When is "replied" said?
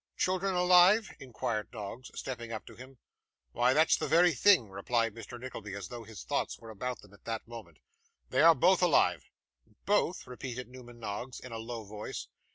4.71-5.13